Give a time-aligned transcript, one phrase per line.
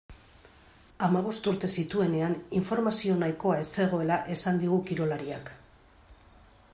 [1.07, 5.53] Hamabost urte zituenean informazio nahikoa ez zegoela esan digu kirolariak.